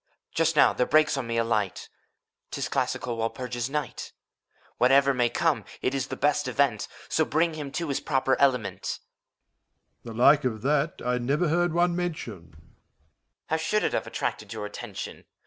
Just 0.33 0.55
now— 0.55 0.73
^there 0.73 0.89
breaks 0.89 1.15
on 1.15 1.27
me 1.27 1.37
a 1.37 1.43
light— 1.43 1.87
'T 2.49 2.57
is 2.57 2.67
Classical 2.69 3.17
Walpurgis 3.17 3.69
Night; 3.69 4.13
Whate'er 4.79 5.13
may 5.13 5.29
come, 5.29 5.63
it 5.79 5.93
is 5.93 6.07
the 6.07 6.15
best 6.15 6.47
event. 6.47 6.87
So 7.07 7.23
bring 7.23 7.53
him 7.53 7.71
to 7.73 7.87
his 7.89 7.99
proper 7.99 8.35
element! 8.41 8.97
MEPHISTOPHELES. 10.03 10.03
The 10.05 10.13
like 10.19 10.43
of 10.43 10.61
that 10.63 11.01
I 11.05 11.19
never 11.19 11.49
heard 11.49 11.71
one 11.75 11.95
mention. 11.95 12.33
HOMUNCULUS. 12.33 13.49
How 13.49 13.57
should 13.57 13.83
it 13.83 13.93
have 13.93 14.07
attracted 14.07 14.53
your 14.53 14.65
attention? 14.65 15.25